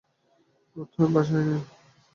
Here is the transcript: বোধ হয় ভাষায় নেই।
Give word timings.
বোধ 0.75 0.89
হয় 0.97 1.09
ভাষায় 1.15 1.45
নেই। 1.47 1.61